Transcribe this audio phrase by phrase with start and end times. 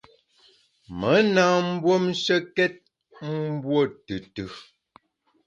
[0.99, 2.75] Me na mbuomshekét
[3.53, 4.45] mbuo tùtù.